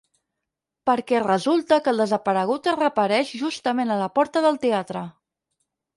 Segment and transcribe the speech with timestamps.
[0.89, 5.05] Perquè resulta que el desaparegut reapareix justament a la porta del teatre.